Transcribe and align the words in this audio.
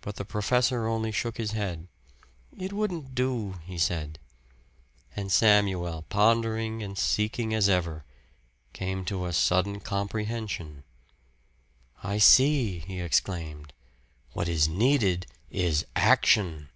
But 0.00 0.14
the 0.14 0.24
professor 0.24 0.86
only 0.86 1.10
shook 1.10 1.36
his 1.36 1.50
head. 1.50 1.88
"It 2.56 2.72
wouldn't 2.72 3.16
do," 3.16 3.58
he 3.64 3.76
said. 3.76 4.20
And 5.16 5.32
Samuel, 5.32 6.02
pondering 6.08 6.84
and 6.84 6.96
seeking 6.96 7.52
as 7.52 7.68
ever, 7.68 8.04
came 8.72 9.04
to 9.06 9.26
a 9.26 9.32
sudden 9.32 9.80
comprehension. 9.80 10.84
"I 12.04 12.18
see," 12.18 12.78
he 12.78 13.00
exclaimed. 13.00 13.72
"What 14.34 14.48
is 14.48 14.68
needed 14.68 15.26
is 15.50 15.84
action!" 15.96 16.68